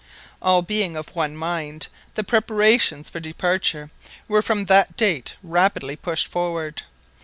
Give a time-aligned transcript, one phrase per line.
[0.41, 3.91] All being of one mind, the preparations for departure
[4.27, 6.81] were from that date rapidly pushed forward.